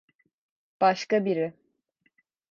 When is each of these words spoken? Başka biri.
Başka 0.81 1.25
biri. 1.25 1.53